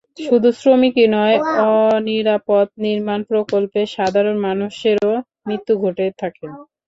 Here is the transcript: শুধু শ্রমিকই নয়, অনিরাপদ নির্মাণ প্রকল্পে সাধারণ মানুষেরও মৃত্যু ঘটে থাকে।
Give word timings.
শুধু 0.21 0.49
শ্রমিকই 0.59 1.07
নয়, 1.15 1.37
অনিরাপদ 1.69 2.67
নির্মাণ 2.85 3.19
প্রকল্পে 3.29 3.81
সাধারণ 3.95 4.35
মানুষেরও 4.47 5.13
মৃত্যু 5.47 5.73
ঘটে 5.83 6.05
থাকে। 6.21 6.45